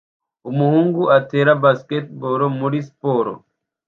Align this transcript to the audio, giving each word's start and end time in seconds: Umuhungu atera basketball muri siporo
Umuhungu 0.49 1.01
atera 1.17 1.51
basketball 1.63 2.41
muri 2.59 2.77
siporo 2.87 3.33